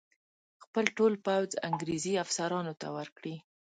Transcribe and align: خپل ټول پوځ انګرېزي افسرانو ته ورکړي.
خپل 0.63 0.85
ټول 0.97 1.13
پوځ 1.25 1.49
انګرېزي 1.67 2.13
افسرانو 2.23 2.73
ته 2.81 2.87
ورکړي. 2.97 3.35